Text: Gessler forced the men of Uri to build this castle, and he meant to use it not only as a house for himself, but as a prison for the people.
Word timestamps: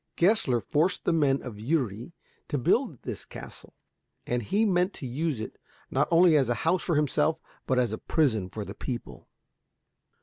Gessler 0.15 0.59
forced 0.61 1.05
the 1.05 1.13
men 1.13 1.43
of 1.43 1.59
Uri 1.59 2.13
to 2.47 2.57
build 2.57 3.03
this 3.03 3.23
castle, 3.23 3.75
and 4.25 4.41
he 4.41 4.65
meant 4.65 4.95
to 4.95 5.05
use 5.05 5.39
it 5.39 5.59
not 5.91 6.07
only 6.09 6.35
as 6.35 6.49
a 6.49 6.55
house 6.65 6.81
for 6.81 6.95
himself, 6.95 7.37
but 7.67 7.77
as 7.77 7.93
a 7.93 7.99
prison 7.99 8.49
for 8.49 8.65
the 8.65 8.73
people. 8.73 9.27